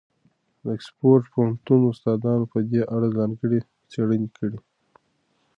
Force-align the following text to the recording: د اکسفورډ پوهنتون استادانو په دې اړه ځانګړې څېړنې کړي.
د 0.63 0.65
اکسفورډ 0.75 1.23
پوهنتون 1.33 1.79
استادانو 1.91 2.45
په 2.53 2.59
دې 2.69 2.81
اړه 2.95 3.07
ځانګړې 3.17 3.59
څېړنې 3.91 4.29
کړي. 4.37 4.59